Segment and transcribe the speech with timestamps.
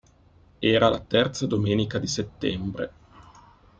[0.61, 2.91] Era la terza domenica di settembre.